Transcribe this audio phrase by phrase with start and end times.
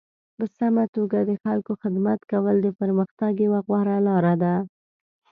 [0.37, 4.55] په سمه توګه د خلکو خدمت کول د پرمختګ یوه غوره لاره ده.